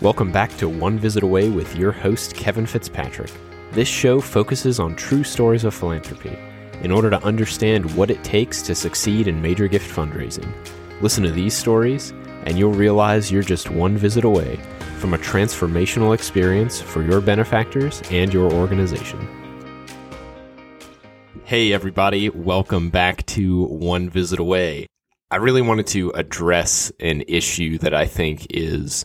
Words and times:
Welcome 0.00 0.32
back 0.32 0.56
to 0.56 0.66
One 0.66 0.98
Visit 0.98 1.22
Away 1.22 1.50
with 1.50 1.76
your 1.76 1.92
host, 1.92 2.34
Kevin 2.34 2.64
Fitzpatrick. 2.64 3.30
This 3.72 3.86
show 3.86 4.18
focuses 4.18 4.80
on 4.80 4.96
true 4.96 5.22
stories 5.22 5.64
of 5.64 5.74
philanthropy 5.74 6.38
in 6.82 6.90
order 6.90 7.10
to 7.10 7.22
understand 7.22 7.94
what 7.94 8.10
it 8.10 8.24
takes 8.24 8.62
to 8.62 8.74
succeed 8.74 9.28
in 9.28 9.42
major 9.42 9.68
gift 9.68 9.94
fundraising. 9.94 10.50
Listen 11.02 11.22
to 11.24 11.30
these 11.30 11.52
stories, 11.52 12.14
and 12.46 12.58
you'll 12.58 12.72
realize 12.72 13.30
you're 13.30 13.42
just 13.42 13.68
one 13.68 13.98
visit 13.98 14.24
away 14.24 14.58
from 14.96 15.12
a 15.12 15.18
transformational 15.18 16.14
experience 16.14 16.80
for 16.80 17.02
your 17.02 17.20
benefactors 17.20 18.00
and 18.10 18.32
your 18.32 18.50
organization. 18.50 19.28
Hey, 21.44 21.74
everybody, 21.74 22.30
welcome 22.30 22.88
back 22.88 23.26
to 23.26 23.64
One 23.64 24.08
Visit 24.08 24.38
Away. 24.38 24.86
I 25.30 25.36
really 25.36 25.60
wanted 25.60 25.88
to 25.88 26.08
address 26.12 26.90
an 27.00 27.22
issue 27.28 27.76
that 27.78 27.92
I 27.92 28.06
think 28.06 28.46
is 28.48 29.04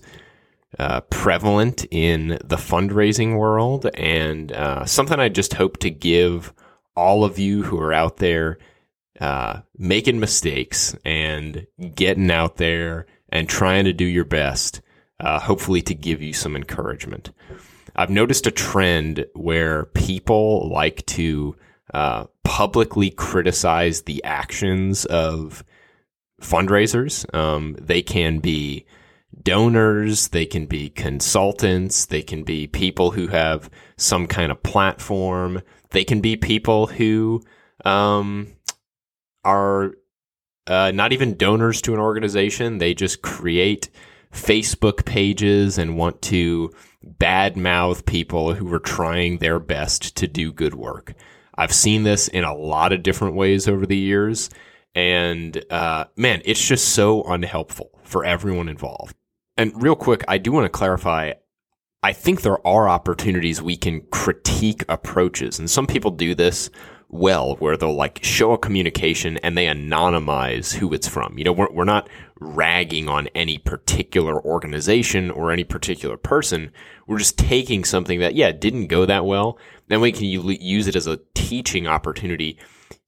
uh, 0.79 1.01
prevalent 1.01 1.85
in 1.91 2.37
the 2.43 2.57
fundraising 2.57 3.37
world 3.37 3.87
and 3.95 4.51
uh, 4.51 4.85
something 4.85 5.19
I 5.19 5.29
just 5.29 5.53
hope 5.53 5.77
to 5.79 5.89
give 5.89 6.53
all 6.95 7.23
of 7.23 7.39
you 7.39 7.63
who 7.63 7.79
are 7.79 7.93
out 7.93 8.17
there 8.17 8.57
uh, 9.19 9.61
making 9.77 10.19
mistakes 10.19 10.95
and 11.05 11.67
getting 11.93 12.31
out 12.31 12.57
there 12.57 13.05
and 13.29 13.47
trying 13.47 13.85
to 13.85 13.93
do 13.93 14.05
your 14.05 14.25
best, 14.25 14.81
uh, 15.19 15.39
hopefully 15.39 15.81
to 15.81 15.95
give 15.95 16.21
you 16.21 16.33
some 16.33 16.55
encouragement. 16.55 17.31
I've 17.95 18.09
noticed 18.09 18.47
a 18.47 18.51
trend 18.51 19.25
where 19.33 19.85
people 19.85 20.69
like 20.69 21.05
to 21.07 21.55
uh, 21.93 22.25
publicly 22.43 23.09
criticize 23.09 24.01
the 24.01 24.23
actions 24.23 25.05
of 25.05 25.63
fundraisers. 26.41 27.33
Um, 27.33 27.77
they 27.79 28.01
can 28.01 28.39
be 28.39 28.85
donors, 29.41 30.29
they 30.29 30.45
can 30.45 30.65
be 30.65 30.89
consultants, 30.89 32.05
they 32.05 32.21
can 32.21 32.43
be 32.43 32.67
people 32.67 33.11
who 33.11 33.27
have 33.27 33.69
some 33.97 34.27
kind 34.27 34.51
of 34.51 34.63
platform, 34.63 35.61
they 35.91 36.03
can 36.03 36.21
be 36.21 36.35
people 36.35 36.87
who 36.87 37.41
um, 37.83 38.47
are 39.43 39.93
uh, 40.67 40.91
not 40.93 41.13
even 41.13 41.37
donors 41.37 41.81
to 41.83 41.93
an 41.93 41.99
organization. 41.99 42.79
They 42.79 42.93
just 42.93 43.21
create 43.21 43.89
Facebook 44.33 45.05
pages 45.05 45.77
and 45.77 45.97
want 45.97 46.21
to 46.23 46.71
badmouth 47.05 48.05
people 48.05 48.53
who 48.53 48.71
are 48.73 48.79
trying 48.79 49.37
their 49.37 49.59
best 49.59 50.17
to 50.17 50.27
do 50.27 50.51
good 50.51 50.73
work. 50.73 51.13
I've 51.55 51.73
seen 51.73 52.03
this 52.03 52.27
in 52.27 52.43
a 52.43 52.55
lot 52.55 52.91
of 52.91 53.03
different 53.03 53.35
ways 53.35 53.67
over 53.67 53.85
the 53.85 53.97
years. 53.97 54.49
And 54.93 55.63
uh, 55.69 56.05
man, 56.15 56.41
it's 56.45 56.65
just 56.65 56.89
so 56.89 57.23
unhelpful 57.23 57.91
for 58.03 58.25
everyone 58.25 58.69
involved. 58.69 59.15
And 59.57 59.81
real 59.81 59.95
quick, 59.95 60.23
I 60.27 60.37
do 60.37 60.51
want 60.51 60.65
to 60.65 60.69
clarify. 60.69 61.33
I 62.03 62.13
think 62.13 62.41
there 62.41 62.65
are 62.67 62.89
opportunities 62.89 63.61
we 63.61 63.77
can 63.77 64.01
critique 64.11 64.83
approaches, 64.89 65.57
and 65.59 65.69
some 65.69 65.87
people 65.87 66.11
do 66.11 66.35
this 66.35 66.69
well, 67.07 67.55
where 67.57 67.77
they'll 67.77 67.95
like 67.95 68.23
show 68.23 68.51
a 68.51 68.57
communication 68.57 69.37
and 69.37 69.57
they 69.57 69.67
anonymize 69.67 70.73
who 70.73 70.93
it's 70.93 71.07
from. 71.07 71.37
You 71.37 71.45
know, 71.45 71.53
we're, 71.53 71.71
we're 71.71 71.83
not 71.85 72.09
ragging 72.39 73.07
on 73.07 73.27
any 73.35 73.57
particular 73.57 74.43
organization 74.43 75.31
or 75.31 75.51
any 75.51 75.63
particular 75.63 76.17
person. 76.17 76.71
We're 77.07 77.19
just 77.19 77.37
taking 77.37 77.85
something 77.85 78.19
that, 78.19 78.35
yeah, 78.35 78.51
didn't 78.51 78.87
go 78.87 79.05
that 79.05 79.25
well. 79.25 79.57
Then 79.87 80.01
we 80.01 80.11
can 80.11 80.25
use 80.25 80.87
it 80.87 80.95
as 80.95 81.07
a 81.07 81.19
teaching 81.35 81.87
opportunity 81.87 82.59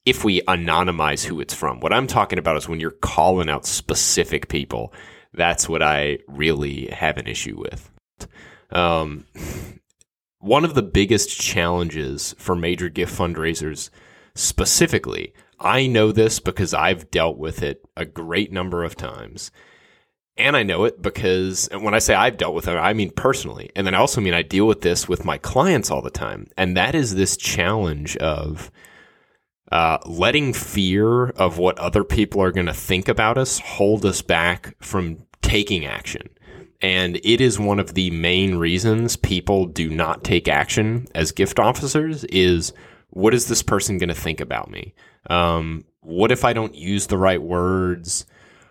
if 0.06 0.23
we 0.23 0.42
anonymize 0.44 1.25
who 1.25 1.42
it's 1.42 1.53
from. 1.53 1.80
What 1.80 1.92
I'm 1.92 2.08
talking 2.08 2.40
about 2.40 2.56
is 2.56 2.70
when 2.70 2.80
you're 2.80 2.92
calling 2.92 3.50
out 3.50 3.66
specific 3.66 4.48
people 4.48 4.94
that's 5.33 5.67
what 5.70 5.81
I 5.81 6.20
really 6.28 6.88
have 6.88 7.17
an 7.17 7.28
issue 7.28 7.58
with. 7.59 7.92
Um, 8.72 9.25
one 10.39 10.66
of 10.66 10.75
the 10.75 10.84
biggest 10.84 11.39
challenges 11.39 12.36
for 12.38 12.56
major 12.56 12.89
gift 12.89 13.17
fundraisers 13.17 13.89
specifically, 14.36 15.34
I 15.59 15.88
know 15.88 16.12
this 16.12 16.40
because 16.40 16.74
I've 16.74 17.09
dealt 17.12 17.38
with 17.38 17.63
it 17.63 17.84
a 17.96 18.06
great 18.06 18.52
number 18.52 18.84
of 18.84 18.96
times. 18.96 19.52
And 20.38 20.56
I 20.56 20.62
know 20.62 20.84
it 20.84 21.02
because 21.02 21.68
when 21.72 21.96
I 21.96 22.00
say 22.00 22.13
I've 22.13 22.38
dealt 22.38 22.53
with 22.53 22.68
it, 22.68 22.75
I 22.75 22.94
mean 22.94 23.09
personally. 23.09 23.72
And 23.75 23.88
then 23.88 23.96
I 23.96 24.00
also 24.00 24.22
mean 24.22 24.35
I 24.35 24.44
deal 24.44 24.68
with 24.68 24.81
this 24.81 25.09
with 25.09 25.25
my 25.25 25.40
clients 25.40 25.90
all 25.90 26.03
the 26.03 26.12
time. 26.12 26.47
And 26.56 26.78
that 26.78 26.94
is 26.94 27.16
this 27.16 27.38
challenge 27.38 28.16
of 28.18 28.72
uh, 29.72 29.97
letting 30.05 30.53
fear 30.53 31.29
of 31.29 31.57
what 31.57 31.78
other 31.79 32.03
people 32.03 32.41
are 32.41 32.51
going 32.51 32.67
to 32.67 32.73
think 32.73 33.07
about 33.07 33.38
us 33.38 33.59
hold 33.59 34.05
us 34.05 34.22
back 34.22 34.75
from 34.79 35.17
taking 35.41 35.85
action. 35.85 36.29
And 36.81 37.17
it 37.23 37.41
is 37.41 37.59
one 37.59 37.79
of 37.79 37.95
the 37.95 38.11
main 38.11 38.55
reasons 38.57 39.16
people 39.16 39.66
do 39.66 39.89
not 39.89 40.23
take 40.23 40.47
action 40.47 41.07
as 41.16 41.31
gift 41.31 41.59
officers 41.59 42.23
is 42.25 42.72
what 43.09 43.33
is 43.33 43.47
this 43.47 43.63
person 43.63 43.97
going 43.97 44.09
to 44.09 44.16
think 44.16 44.39
about 44.39 44.69
me? 44.69 44.94
Um, 45.29 45.85
what 46.01 46.31
if 46.31 46.45
I 46.45 46.53
don't 46.53 46.75
use 46.75 47.07
the 47.07 47.17
right 47.17 47.41
words? 47.41 48.25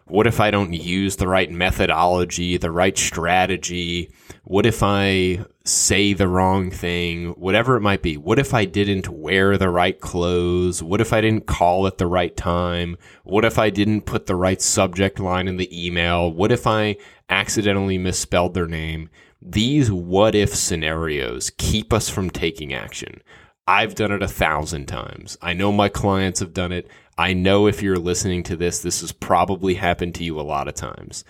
What 0.09 0.28
if 0.28 0.39
I 0.39 0.53
don't 0.53 0.72
use 0.72 1.17
the 1.17 1.27
right 1.27 1.50
methodology, 1.50 2.56
the 2.56 2.71
right 2.71 2.97
strategy? 2.97 4.11
What 4.44 4.65
if 4.65 4.81
I 4.81 5.44
say 5.65 6.12
the 6.12 6.28
wrong 6.28 6.71
thing? 6.71 7.31
Whatever 7.31 7.75
it 7.75 7.81
might 7.81 8.03
be. 8.03 8.17
What 8.17 8.39
if 8.39 8.55
I 8.55 8.67
didn't 8.67 9.09
wear 9.09 9.59
the 9.59 9.69
right 9.69 10.00
clothes? 10.00 10.81
What 10.81 11.00
if 11.00 11.12
I 11.12 11.21
didn't 11.21 11.47
call 11.47 11.89
at 11.89 11.99
the 11.99 12.06
right 12.06 12.37
time? 12.37 12.97
What 13.25 13.44
if 13.44 13.59
I 13.59 13.69
didn't 13.69 14.03
put 14.03 14.27
the 14.27 14.37
right 14.37 14.62
subject 14.62 15.19
line 15.19 15.49
in 15.49 15.56
the 15.56 15.87
email? 15.87 16.33
What 16.33 16.53
if 16.53 16.69
I 16.69 16.99
accidentally 17.28 17.99
misspelled 17.99 18.55
their 18.55 18.69
name? 18.69 19.11
These 19.43 19.91
what 19.91 20.37
if 20.37 20.55
scenarios 20.55 21.50
keep 21.50 21.93
us 21.93 22.09
from 22.09 22.31
taking 22.31 22.73
action. 22.73 23.23
I've 23.69 23.97
done 23.97 24.12
it 24.12 24.23
a 24.23 24.28
thousand 24.28 24.87
times. 24.87 25.37
I 25.43 25.53
know 25.53 25.73
my 25.73 25.88
clients 25.88 26.38
have 26.38 26.55
done 26.55 26.71
it. 26.71 26.88
I 27.19 27.32
know 27.32 27.66
if 27.66 27.82
you're 27.82 27.97
listening 27.97 28.43
to 28.44 28.56
this, 28.56 28.81
this 28.81 29.00
has 29.00 29.12
probably 29.12 29.75
happened 29.75 30.15
to 30.16 30.25
you 30.25 30.38
a 30.38 30.43
lot 30.43 30.69
of 30.69 30.75
times. 30.75 31.25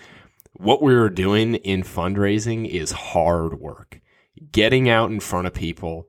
What 0.54 0.82
we're 0.82 1.08
doing 1.08 1.56
in 1.56 1.82
fundraising 1.82 2.68
is 2.68 2.90
hard 2.90 3.60
work. 3.60 4.00
Getting 4.50 4.88
out 4.88 5.10
in 5.10 5.20
front 5.20 5.46
of 5.46 5.54
people, 5.54 6.08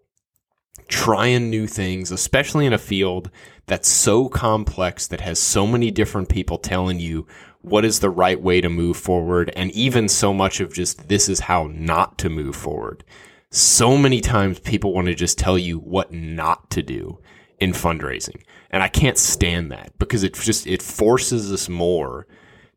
trying 0.87 1.49
new 1.49 1.67
things, 1.67 2.11
especially 2.11 2.65
in 2.65 2.73
a 2.73 2.79
field 2.79 3.29
that's 3.67 3.87
so 3.87 4.29
complex 4.29 5.07
that 5.07 5.21
has 5.21 5.39
so 5.39 5.67
many 5.67 5.91
different 5.91 6.29
people 6.29 6.57
telling 6.57 6.99
you 6.99 7.27
what 7.61 7.85
is 7.85 7.99
the 7.99 8.09
right 8.09 8.41
way 8.41 8.61
to 8.61 8.69
move 8.69 8.97
forward, 8.97 9.51
and 9.55 9.71
even 9.71 10.07
so 10.07 10.33
much 10.33 10.59
of 10.59 10.73
just 10.73 11.07
this 11.07 11.29
is 11.29 11.41
how 11.41 11.69
not 11.73 12.17
to 12.17 12.29
move 12.29 12.55
forward. 12.55 13.03
So 13.51 13.97
many 13.97 14.21
times 14.21 14.59
people 14.59 14.93
want 14.93 15.07
to 15.07 15.13
just 15.13 15.37
tell 15.37 15.57
you 15.57 15.77
what 15.77 16.11
not 16.11 16.69
to 16.71 16.81
do 16.81 17.19
in 17.59 17.71
fundraising. 17.71 18.41
And 18.69 18.83
I 18.83 18.87
can't 18.87 19.17
stand 19.17 19.71
that 19.71 19.97
because 19.97 20.23
it 20.23 20.33
just 20.33 20.67
it 20.67 20.81
forces 20.81 21.51
us 21.51 21.69
more 21.69 22.27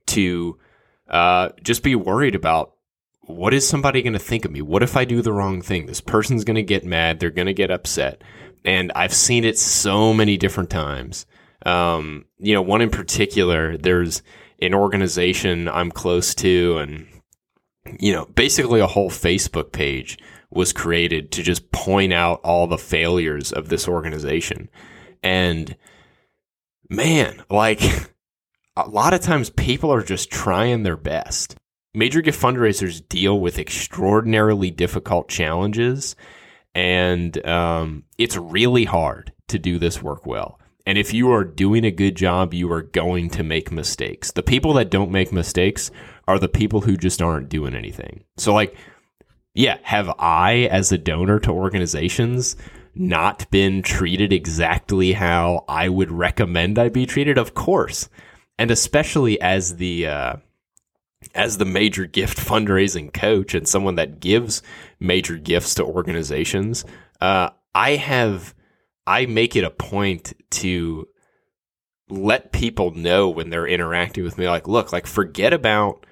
to 0.07 0.59
uh, 1.09 1.51
just 1.63 1.83
be 1.83 1.95
worried 1.95 2.35
about 2.35 2.75
what 3.23 3.55
is 3.55 3.69
somebody 3.69 4.03
going 4.03 4.13
to 4.13 4.19
think 4.19 4.45
of 4.45 4.51
me? 4.51 4.63
What 4.63 4.83
if 4.83 4.97
I 4.97 5.05
do 5.05 5.23
the 5.23 5.33
wrong 5.33 5.63
thing? 5.63 5.87
This 5.87 6.01
person's 6.01 6.45
going 6.45 6.57
to 6.57 6.63
get 6.63 6.85
mad. 6.85 7.21
They're 7.21 7.31
going 7.31 7.47
to 7.47 7.55
get 7.55 7.71
upset. 7.71 8.23
And 8.65 8.93
I've 8.95 9.15
seen 9.15 9.45
it 9.45 9.59
so 9.59 10.13
many 10.13 10.37
different 10.37 10.71
times. 10.71 11.27
Um, 11.65 12.27
you 12.39 12.55
know, 12.55 12.63
one 12.63 12.81
in 12.81 12.91
particular, 12.91 13.77
there's 13.77 14.23
an 14.61 14.75
organization 14.75 15.69
I'm 15.69 15.91
close 15.91 16.35
to, 16.37 16.79
and, 16.79 17.07
you 17.99 18.13
know, 18.13 18.27
basically 18.27 18.81
a 18.81 18.87
whole 18.87 19.11
Facebook 19.11 19.73
page 19.73 20.19
was 20.51 20.73
created 20.73 21.31
to 21.33 21.43
just 21.43 21.71
point 21.71 22.13
out 22.13 22.41
all 22.43 22.67
the 22.67 22.79
failures 22.79 23.53
of 23.53 23.69
this 23.69 23.87
organization. 23.87 24.69
And 25.23 25.77
man, 26.89 27.43
like 27.49 27.81
a 28.77 28.89
lot 28.89 29.15
of 29.15 29.21
times 29.21 29.51
people 29.51 29.93
are 29.93 30.03
just 30.03 30.31
trying 30.31 30.83
their 30.83 30.97
best. 30.97 31.57
Major 31.95 32.21
gift 32.21 32.41
fundraisers 32.41 33.07
deal 33.09 33.41
with 33.41 33.59
extraordinarily 33.59 34.71
difficult 34.71 35.29
challenges, 35.29 36.15
and 36.73 37.45
um, 37.45 38.05
it's 38.17 38.37
really 38.37 38.85
hard 38.85 39.33
to 39.49 39.59
do 39.59 39.81
this 39.81 40.01
work 40.01 40.25
well. 40.25 40.61
And 40.87 40.97
if 40.97 41.13
you 41.13 41.33
are 41.33 41.45
doing 41.45 41.85
a 41.85 41.91
good 41.91 42.17
job, 42.17 42.55
you 42.55 42.71
are 42.73 42.83
going 42.83 43.29
to 43.31 43.43
make 43.43 43.73
mistakes. 43.73 44.31
The 44.31 44.43
people 44.43 44.73
that 44.75 44.91
don't 44.91 45.11
make 45.11 45.33
mistakes 45.33 45.91
are 46.27 46.39
the 46.39 46.49
people 46.49 46.81
who 46.81 46.97
just 46.97 47.21
aren't 47.21 47.49
doing 47.49 47.75
anything. 47.75 48.25
So, 48.37 48.55
like, 48.55 48.77
yeah, 49.55 49.79
have 49.83 50.11
I, 50.19 50.69
as 50.71 50.93
a 50.93 50.99
donor 50.99 51.41
to 51.41 51.51
organizations, 51.51 52.57
not 52.95 53.51
been 53.51 53.83
treated 53.83 54.33
exactly 54.33 55.13
how 55.13 55.65
I 55.69 55.89
would 55.89 56.11
recommend 56.11 56.79
I 56.79 56.89
be 56.89 57.07
treated? 57.07 57.39
Of 57.39 57.55
course. 57.55 58.09
And 58.59 58.71
especially 58.71 59.41
as 59.41 59.77
the, 59.77 60.07
uh, 60.07 60.37
as 61.35 61.59
the 61.59 61.65
major 61.65 62.07
gift 62.07 62.39
fundraising 62.47 63.13
coach 63.13 63.55
and 63.55 63.67
someone 63.67 63.97
that 63.97 64.21
gives 64.21 64.63
major 64.99 65.37
gifts 65.37 65.75
to 65.77 65.85
organizations, 65.85 66.85
uh, 67.21 67.51
I 67.75 67.97
have, 67.97 68.55
I 69.07 69.27
make 69.27 69.57
it 69.57 69.65
a 69.65 69.71
point 69.71 70.33
to 70.51 71.09
let 72.09 72.53
people 72.53 72.93
know 72.93 73.29
when 73.29 73.51
they're 73.51 73.67
interacting 73.67 74.25
with 74.25 74.37
me, 74.37 74.49
like, 74.49 74.67
look, 74.67 74.93
like, 74.93 75.07
forget 75.07 75.53
about 75.53 76.05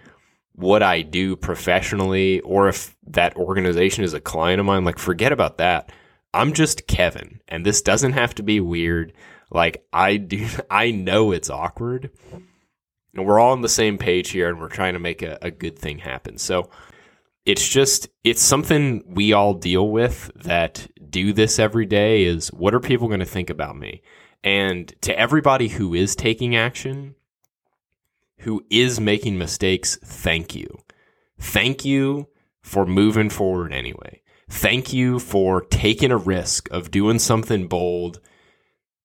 what 0.58 0.82
I 0.82 1.02
do 1.02 1.36
professionally 1.36 2.40
or 2.40 2.68
if 2.68 2.96
that 3.06 3.36
organization 3.36 4.02
is 4.02 4.12
a 4.12 4.20
client 4.20 4.58
of 4.58 4.66
mine, 4.66 4.84
like 4.84 4.98
forget 4.98 5.30
about 5.30 5.58
that. 5.58 5.92
I'm 6.34 6.52
just 6.52 6.88
Kevin 6.88 7.40
and 7.46 7.64
this 7.64 7.80
doesn't 7.80 8.14
have 8.14 8.34
to 8.34 8.42
be 8.42 8.58
weird. 8.58 9.12
Like 9.52 9.86
I 9.92 10.16
do 10.16 10.48
I 10.70 10.90
know 10.90 11.30
it's 11.30 11.48
awkward. 11.48 12.10
And 13.14 13.24
we're 13.24 13.38
all 13.38 13.52
on 13.52 13.62
the 13.62 13.68
same 13.68 13.98
page 13.98 14.30
here 14.30 14.48
and 14.48 14.60
we're 14.60 14.68
trying 14.68 14.94
to 14.94 14.98
make 14.98 15.22
a, 15.22 15.38
a 15.40 15.50
good 15.52 15.78
thing 15.78 15.98
happen. 15.98 16.38
So 16.38 16.70
it's 17.46 17.66
just 17.66 18.08
it's 18.24 18.42
something 18.42 19.04
we 19.06 19.32
all 19.32 19.54
deal 19.54 19.88
with 19.88 20.30
that 20.34 20.88
do 21.08 21.32
this 21.32 21.60
every 21.60 21.86
day 21.86 22.24
is 22.24 22.48
what 22.48 22.74
are 22.74 22.80
people 22.80 23.06
going 23.06 23.20
to 23.20 23.26
think 23.26 23.48
about 23.48 23.76
me? 23.76 24.02
And 24.42 24.92
to 25.02 25.16
everybody 25.16 25.68
who 25.68 25.94
is 25.94 26.16
taking 26.16 26.56
action, 26.56 27.14
who 28.40 28.64
is 28.70 29.00
making 29.00 29.38
mistakes, 29.38 29.96
thank 30.02 30.54
you. 30.54 30.66
Thank 31.38 31.84
you 31.84 32.28
for 32.62 32.86
moving 32.86 33.30
forward 33.30 33.72
anyway. 33.72 34.22
Thank 34.50 34.92
you 34.92 35.18
for 35.18 35.62
taking 35.62 36.10
a 36.10 36.16
risk 36.16 36.70
of 36.70 36.90
doing 36.90 37.18
something 37.18 37.68
bold 37.68 38.20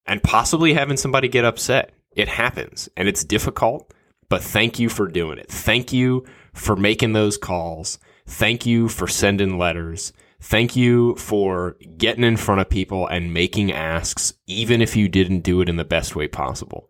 and 0.05 0.23
possibly 0.23 0.73
having 0.73 0.97
somebody 0.97 1.27
get 1.27 1.45
upset. 1.45 1.91
It 2.15 2.27
happens 2.27 2.89
and 2.95 3.07
it's 3.07 3.23
difficult, 3.23 3.93
but 4.29 4.41
thank 4.41 4.79
you 4.79 4.89
for 4.89 5.07
doing 5.07 5.37
it. 5.37 5.49
Thank 5.49 5.91
you 5.91 6.25
for 6.53 6.75
making 6.75 7.13
those 7.13 7.37
calls. 7.37 7.99
Thank 8.25 8.65
you 8.65 8.87
for 8.87 9.07
sending 9.07 9.57
letters. 9.57 10.13
Thank 10.39 10.75
you 10.75 11.15
for 11.15 11.77
getting 11.97 12.23
in 12.23 12.37
front 12.37 12.61
of 12.61 12.69
people 12.69 13.07
and 13.07 13.33
making 13.33 13.71
asks, 13.71 14.33
even 14.45 14.81
if 14.81 14.95
you 14.95 15.07
didn't 15.07 15.39
do 15.39 15.61
it 15.61 15.69
in 15.69 15.77
the 15.77 15.85
best 15.85 16.15
way 16.15 16.27
possible. 16.27 16.89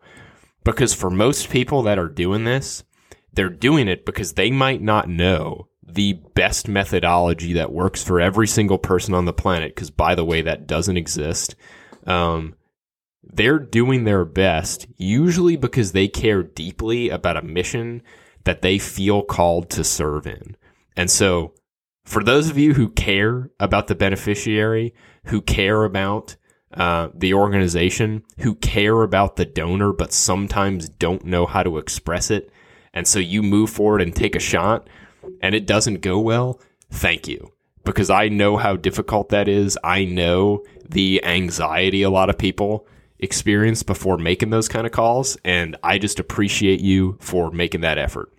Because 0.63 0.93
for 0.93 1.09
most 1.09 1.49
people 1.49 1.81
that 1.83 1.99
are 1.99 2.07
doing 2.07 2.43
this, 2.43 2.83
they're 3.33 3.49
doing 3.49 3.87
it 3.87 4.05
because 4.05 4.33
they 4.33 4.51
might 4.51 4.81
not 4.81 5.09
know 5.09 5.67
the 5.85 6.13
best 6.33 6.67
methodology 6.67 7.53
that 7.53 7.71
works 7.71 8.03
for 8.03 8.19
every 8.19 8.47
single 8.47 8.77
person 8.77 9.13
on 9.13 9.25
the 9.25 9.33
planet. 9.33 9.75
Because 9.75 9.89
by 9.91 10.15
the 10.15 10.25
way, 10.25 10.41
that 10.41 10.67
doesn't 10.67 10.97
exist. 10.97 11.55
Um, 12.05 12.55
they're 13.23 13.59
doing 13.59 14.03
their 14.03 14.25
best, 14.25 14.87
usually 14.97 15.55
because 15.55 15.91
they 15.91 16.07
care 16.07 16.43
deeply 16.43 17.09
about 17.09 17.37
a 17.37 17.41
mission 17.41 18.01
that 18.43 18.61
they 18.61 18.77
feel 18.77 19.23
called 19.23 19.69
to 19.71 19.83
serve 19.83 20.27
in. 20.27 20.57
And 20.95 21.09
so, 21.09 21.53
for 22.05 22.23
those 22.23 22.49
of 22.49 22.57
you 22.57 22.73
who 22.73 22.89
care 22.89 23.49
about 23.59 23.87
the 23.87 23.95
beneficiary, 23.95 24.93
who 25.25 25.41
care 25.41 25.85
about 25.85 26.35
uh, 26.73 27.09
the 27.13 27.33
organization, 27.33 28.23
who 28.39 28.55
care 28.55 29.01
about 29.03 29.35
the 29.35 29.45
donor, 29.45 29.93
but 29.93 30.13
sometimes 30.13 30.89
don't 30.89 31.25
know 31.25 31.45
how 31.45 31.63
to 31.63 31.77
express 31.77 32.31
it, 32.31 32.51
and 32.93 33.07
so 33.07 33.19
you 33.19 33.43
move 33.43 33.69
forward 33.69 34.01
and 34.01 34.15
take 34.15 34.35
a 34.35 34.39
shot, 34.39 34.87
and 35.41 35.55
it 35.55 35.65
doesn't 35.65 36.01
go 36.01 36.19
well, 36.19 36.59
thank 36.89 37.27
you. 37.27 37.51
Because 37.85 38.09
I 38.09 38.29
know 38.29 38.55
how 38.55 38.77
difficult 38.77 39.29
that 39.29 39.49
is. 39.49 39.77
I 39.83 40.05
know 40.05 40.63
the 40.87 41.23
anxiety 41.25 42.01
a 42.01 42.09
lot 42.09 42.29
of 42.29 42.37
people 42.37 42.87
experience 43.19 43.83
before 43.83 44.17
making 44.17 44.51
those 44.51 44.69
kind 44.69 44.85
of 44.85 44.93
calls, 44.93 45.37
and 45.43 45.75
I 45.83 45.97
just 45.97 46.19
appreciate 46.19 46.79
you 46.79 47.17
for 47.19 47.51
making 47.51 47.81
that 47.81 47.97
effort. 47.97 48.31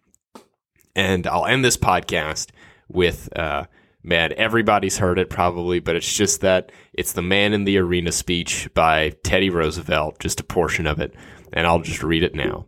And 0.97 1.27
I'll 1.27 1.47
end 1.47 1.65
this 1.65 1.77
podcast 1.77 2.51
with, 2.89 3.29
uh, 3.37 3.65
man, 4.05 4.35
everybody's 4.37 4.99
heard 4.99 5.19
it 5.19 5.31
probably, 5.31 5.81
but 5.81 5.97
it's 5.97 6.15
just 6.15 6.43
that 6.43 6.71
it's 6.93 7.13
the 7.13 7.23
Man 7.23 7.53
in 7.53 7.65
the 7.65 7.79
Arena 7.79 8.13
speech 8.13 8.69
by 8.75 9.11
Teddy 9.25 9.51
Roosevelt, 9.51 10.21
just 10.21 10.41
a 10.41 10.45
portion 10.45 10.87
of 10.87 11.01
it. 11.01 11.15
And 11.53 11.67
I'll 11.67 11.81
just 11.81 12.03
read 12.03 12.23
it 12.23 12.35
now. 12.35 12.67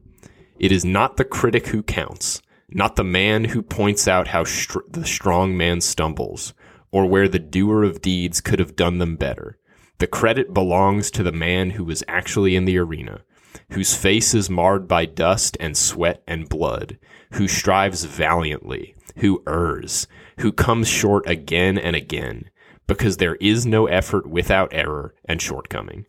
It 0.58 0.72
is 0.72 0.84
not 0.84 1.16
the 1.16 1.24
critic 1.24 1.68
who 1.68 1.82
counts, 1.82 2.40
not 2.70 2.96
the 2.96 3.04
man 3.04 3.44
who 3.44 3.62
points 3.62 4.08
out 4.08 4.28
how 4.28 4.44
str- 4.44 4.80
the 4.88 5.04
strong 5.04 5.56
man 5.56 5.80
stumbles, 5.80 6.54
or 6.90 7.06
where 7.06 7.28
the 7.28 7.38
doer 7.38 7.84
of 7.84 8.00
deeds 8.00 8.40
could 8.40 8.58
have 8.58 8.74
done 8.74 8.98
them 8.98 9.16
better. 9.16 9.58
The 9.98 10.06
credit 10.06 10.54
belongs 10.54 11.10
to 11.12 11.22
the 11.22 11.32
man 11.32 11.70
who 11.70 11.84
was 11.84 12.02
actually 12.08 12.56
in 12.56 12.64
the 12.64 12.78
arena, 12.78 13.22
whose 13.72 13.94
face 13.94 14.34
is 14.34 14.48
marred 14.48 14.88
by 14.88 15.04
dust 15.04 15.56
and 15.60 15.76
sweat 15.76 16.22
and 16.26 16.48
blood, 16.48 16.98
who 17.32 17.48
strives 17.48 18.04
valiantly, 18.04 18.95
who 19.16 19.42
errs, 19.46 20.06
who 20.38 20.52
comes 20.52 20.88
short 20.88 21.28
again 21.28 21.78
and 21.78 21.96
again, 21.96 22.50
because 22.86 23.16
there 23.16 23.36
is 23.36 23.66
no 23.66 23.86
effort 23.86 24.26
without 24.26 24.72
error 24.72 25.14
and 25.24 25.40
shortcoming. 25.40 26.06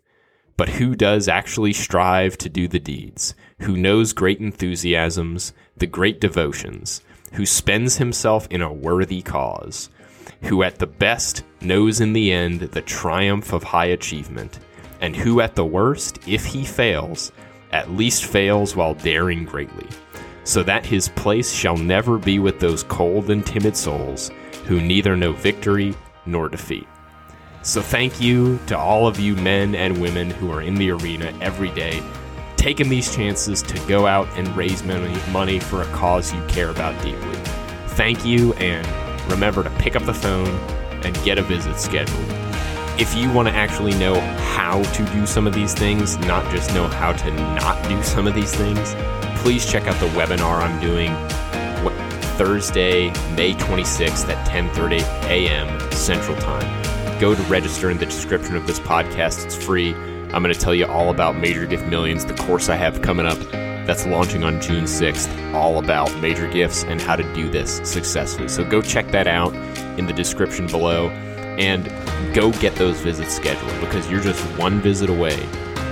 But 0.58 0.70
who 0.70 0.96
does 0.96 1.28
actually 1.28 1.74
strive 1.74 2.38
to 2.40 2.50
do 2.50 2.68
the 2.68 2.80
deeds, 2.80 3.36
who 3.62 3.78
knows 3.78 4.14
great 4.14 4.40
enthusiasms, 4.40 5.54
the 5.76 5.88
great 5.88 6.20
devotions, 6.20 7.02
who 7.34 7.46
spends 7.46 7.98
himself 7.98 8.48
in 8.50 8.62
a 8.62 8.74
worthy 8.74 9.22
cause, 9.22 9.90
who 10.44 10.64
at 10.64 10.80
the 10.80 10.88
best 10.88 11.44
knows 11.62 12.02
in 12.02 12.14
the 12.14 12.32
end 12.32 12.62
the 12.62 12.82
triumph 12.82 13.54
of 13.54 13.64
high 13.64 13.86
achievement, 13.86 14.60
and 15.00 15.16
who 15.16 15.42
at 15.42 15.56
the 15.56 15.66
worst, 15.66 16.20
if 16.28 16.46
he 16.46 16.66
fails, 16.66 17.32
at 17.72 17.92
least 17.92 18.26
fails 18.26 18.76
while 18.76 18.96
daring 18.96 19.46
greatly 19.46 19.88
so 20.48 20.64
that 20.64 20.86
his 20.86 21.10
place 21.10 21.52
shall 21.52 21.76
never 21.76 22.18
be 22.18 22.40
with 22.40 22.58
those 22.58 22.82
cold 22.84 23.30
and 23.30 23.46
timid 23.46 23.76
souls 23.76 24.32
who 24.64 24.80
neither 24.80 25.18
know 25.18 25.34
victory 25.34 25.94
nor 26.26 26.48
defeat. 26.48 26.88
So 27.64 27.82
thank 27.82 28.22
you 28.22 28.58
to 28.68 28.78
all 28.78 29.08
of 29.08 29.20
you 29.20 29.36
men 29.36 29.76
and 29.76 30.00
women 30.00 30.30
who 30.30 30.50
are 30.50 30.62
in 30.62 30.76
the 30.76 30.90
arena 30.90 31.38
every 31.42 31.70
day, 31.72 32.02
taking 32.56 32.88
these 32.88 33.14
chances 33.14 33.62
to 33.64 33.78
go 33.88 34.08
out 34.08 34.26
and 34.38 34.48
raise 34.56 34.84
money, 34.84 35.14
money 35.32 35.60
for 35.60 35.82
a 35.82 35.86
cause 35.88 36.34
you 36.34 36.42
care 36.48 36.70
about 36.70 36.96
deeply. 37.04 37.36
Thank 37.90 38.24
you, 38.24 38.54
and 38.54 38.88
remember 39.30 39.64
to 39.64 39.70
pick 39.72 39.98
up 39.98 40.06
the 40.06 40.14
phone 40.14 40.48
and 41.04 41.14
get 41.26 41.38
a 41.38 41.42
visit 41.42 41.78
scheduled. 41.78 42.26
If 42.98 43.14
you 43.16 43.30
want 43.34 43.50
to 43.50 43.54
actually 43.54 43.96
know 43.96 44.18
how 44.56 44.82
to 44.82 45.06
do 45.08 45.26
some 45.26 45.46
of 45.46 45.54
these 45.54 45.74
things, 45.74 46.18
not 46.20 46.50
just 46.54 46.74
know 46.74 46.88
how 46.88 47.12
to 47.12 47.32
not 47.32 47.84
do 47.90 48.02
some 48.02 48.28
of 48.28 48.34
these 48.34 48.56
things, 48.56 48.96
please 49.48 49.66
check 49.66 49.88
out 49.88 49.98
the 50.02 50.08
webinar 50.08 50.62
I'm 50.62 50.78
doing 50.82 51.16
Thursday, 52.36 53.12
May 53.34 53.54
26th 53.54 54.28
at 54.28 54.46
10:30 54.46 55.00
a.m. 55.30 55.92
Central 55.94 56.36
Time. 56.42 56.68
Go 57.18 57.34
to 57.34 57.42
register 57.44 57.90
in 57.90 57.98
the 57.98 58.06
description 58.06 58.58
of 58.58 58.68
this 58.68 58.78
podcast. 58.78 59.46
It's 59.46 59.56
free. 59.56 59.94
I'm 60.34 60.44
going 60.44 60.54
to 60.54 60.60
tell 60.60 60.76
you 60.76 60.86
all 60.86 61.12
about 61.12 61.38
Major 61.38 61.66
Gift 61.66 61.86
Millions, 61.86 62.26
the 62.26 62.34
course 62.34 62.68
I 62.68 62.76
have 62.76 63.02
coming 63.02 63.26
up 63.26 63.40
that's 63.88 64.06
launching 64.06 64.44
on 64.44 64.60
June 64.60 64.84
6th, 64.84 65.54
all 65.54 65.80
about 65.80 66.14
major 66.20 66.50
gifts 66.50 66.84
and 66.84 67.00
how 67.00 67.16
to 67.16 67.24
do 67.34 67.50
this 67.50 67.80
successfully. 67.90 68.50
So 68.50 68.66
go 68.66 68.82
check 68.82 69.12
that 69.12 69.28
out 69.28 69.56
in 69.98 70.08
the 70.08 70.14
description 70.14 70.68
below 70.68 71.08
and 71.58 71.86
go 72.36 72.52
get 72.52 72.76
those 72.76 73.00
visits 73.00 73.34
scheduled 73.34 73.80
because 73.80 74.12
you're 74.12 74.20
just 74.20 74.44
one 74.60 74.82
visit 74.82 75.10
away 75.10 75.42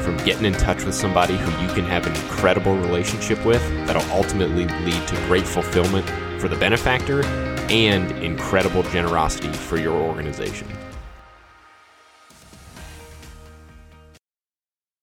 from 0.06 0.16
getting 0.18 0.46
in 0.46 0.54
touch 0.54 0.84
with 0.84 0.94
somebody 0.94 1.36
who 1.36 1.52
you 1.64 1.68
can 1.74 1.84
have 1.84 2.06
an 2.06 2.16
incredible 2.16 2.78
relationship 2.78 3.44
with 3.44 3.62
that'll 3.88 4.10
ultimately 4.12 4.66
lead 4.86 5.08
to 5.08 5.16
great 5.26 5.48
fulfillment 5.48 6.08
for 6.40 6.48
the 6.48 6.56
benefactor 6.56 7.26
and 7.72 8.12
incredible 8.24 8.84
generosity 8.84 9.52
for 9.52 9.78
your 9.78 9.96
organization. 9.96 10.68